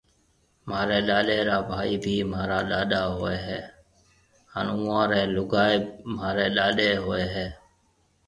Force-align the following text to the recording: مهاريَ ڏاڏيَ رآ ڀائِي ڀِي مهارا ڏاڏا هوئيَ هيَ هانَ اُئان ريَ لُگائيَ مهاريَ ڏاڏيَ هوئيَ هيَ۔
مهاريَ 0.67 0.99
ڏاڏيَ 1.07 1.37
رآ 1.49 1.57
ڀائِي 1.69 1.95
ڀِي 2.03 2.15
مهارا 2.31 2.59
ڏاڏا 2.69 3.01
هوئيَ 3.15 3.37
هيَ 3.45 3.59
هانَ 4.53 4.67
اُئان 4.77 5.03
ريَ 5.11 5.21
لُگائيَ 5.35 5.75
مهاريَ 6.13 6.47
ڏاڏيَ 6.57 6.89
هوئيَ 7.03 7.25
هيَ۔ 7.33 7.47